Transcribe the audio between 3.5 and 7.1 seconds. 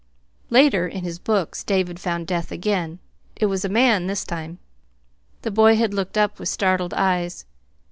a man, this time. The boy had looked up with startled